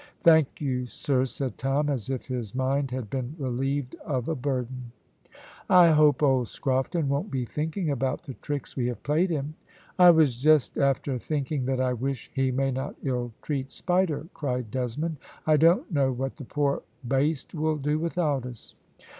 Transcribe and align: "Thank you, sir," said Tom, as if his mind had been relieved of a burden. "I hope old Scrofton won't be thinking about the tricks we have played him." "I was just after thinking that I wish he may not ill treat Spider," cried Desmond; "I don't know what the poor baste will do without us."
"Thank 0.21 0.59
you, 0.59 0.87
sir," 0.87 1.25
said 1.25 1.59
Tom, 1.59 1.87
as 1.87 2.09
if 2.09 2.25
his 2.25 2.55
mind 2.55 2.89
had 2.89 3.07
been 3.07 3.35
relieved 3.37 3.93
of 4.03 4.27
a 4.27 4.33
burden. 4.35 4.91
"I 5.69 5.89
hope 5.89 6.23
old 6.23 6.47
Scrofton 6.47 7.05
won't 7.07 7.29
be 7.29 7.45
thinking 7.45 7.91
about 7.91 8.23
the 8.23 8.33
tricks 8.33 8.75
we 8.75 8.87
have 8.87 9.03
played 9.03 9.29
him." 9.29 9.53
"I 9.99 10.09
was 10.09 10.35
just 10.37 10.75
after 10.79 11.19
thinking 11.19 11.65
that 11.65 11.79
I 11.79 11.93
wish 11.93 12.31
he 12.33 12.51
may 12.51 12.71
not 12.71 12.95
ill 13.03 13.31
treat 13.43 13.69
Spider," 13.69 14.25
cried 14.33 14.71
Desmond; 14.71 15.17
"I 15.45 15.57
don't 15.57 15.91
know 15.91 16.11
what 16.11 16.35
the 16.37 16.45
poor 16.45 16.81
baste 17.07 17.53
will 17.53 17.77
do 17.77 17.99
without 17.99 18.43
us." 18.47 18.73